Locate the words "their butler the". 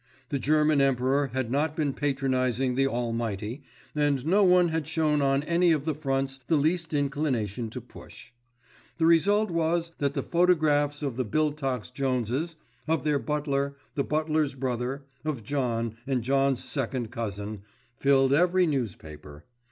13.03-14.03